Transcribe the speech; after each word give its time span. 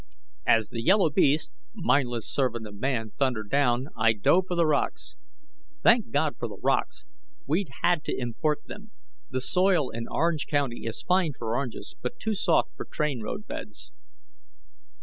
As 0.47 0.69
the 0.69 0.81
yellow 0.81 1.11
beast, 1.11 1.53
mindless 1.75 2.27
servant 2.27 2.65
of 2.65 2.73
man, 2.73 3.11
thundered 3.11 3.51
down, 3.51 3.89
I 3.95 4.13
dove 4.13 4.45
for 4.47 4.55
the 4.55 4.65
rocks. 4.65 5.15
Thank 5.83 6.09
God 6.09 6.37
for 6.39 6.47
the 6.47 6.57
rocks 6.57 7.05
we'd 7.45 7.69
had 7.83 8.03
to 8.05 8.19
import 8.19 8.61
them: 8.65 8.89
the 9.29 9.39
soil 9.39 9.91
in 9.91 10.07
Orange 10.09 10.47
County 10.47 10.85
is 10.87 11.03
fine 11.03 11.33
for 11.37 11.55
oranges, 11.55 11.93
but 12.01 12.17
too 12.17 12.33
soft 12.33 12.71
for 12.75 12.85
train 12.85 13.21
roadbeds. 13.21 13.91